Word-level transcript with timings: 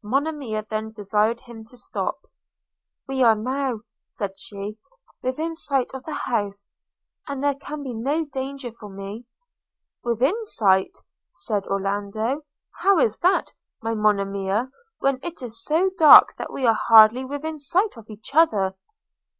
–Monimia 0.02 0.66
then 0.68 0.90
desired 0.90 1.42
him 1.42 1.64
to 1.66 1.76
stop– 1.76 2.26
'We 3.06 3.22
are 3.22 3.34
now,' 3.36 3.82
said 4.02 4.36
she, 4.36 4.78
'within 5.22 5.54
sight 5.54 5.94
of 5.94 6.02
the 6.02 6.12
house, 6.24 6.72
and 7.28 7.40
there 7.44 7.54
can 7.54 7.84
be 7.84 7.94
no 7.94 8.24
danger 8.24 8.72
for 8.72 8.88
me.'– 8.88 9.26
'Within 10.02 10.34
sight!' 10.44 10.98
said 11.30 11.68
Orlando: 11.68 12.42
'How 12.80 12.98
is 12.98 13.18
that, 13.18 13.54
my 13.80 13.94
Monimia, 13.94 14.72
when 14.98 15.20
it 15.22 15.40
is 15.40 15.62
so 15.64 15.90
dark 15.96 16.34
that 16.36 16.52
we 16.52 16.66
are 16.66 16.74
hardly 16.88 17.24
within 17.24 17.56
sight 17.56 17.96
of 17.96 18.10
each 18.10 18.34
other?' 18.34 18.74